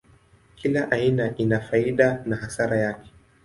[0.55, 3.11] Kila aina ina faida na hasara yake.